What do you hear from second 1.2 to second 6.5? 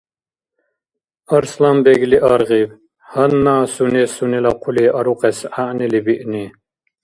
Арсланбегли аргъиб, гьанна сунес сунела хъули арукьес гӀягӀнили биъни.